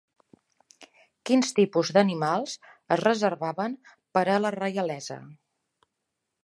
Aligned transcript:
Quins 1.29 1.51
tipus 1.59 1.91
d'animals 1.97 2.57
es 2.97 3.03
reservaven 3.05 3.75
per 4.19 4.27
a 4.37 4.41
la 4.47 4.55
reialesa? 4.61 5.21